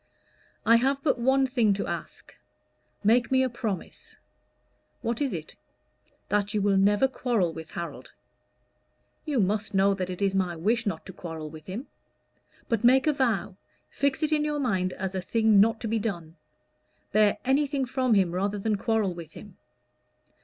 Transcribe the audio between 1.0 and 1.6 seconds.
but one